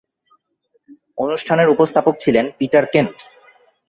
[1.17, 3.17] অনুষ্ঠানের উপস্থাপক ছিলেন পিটার কেন্ট।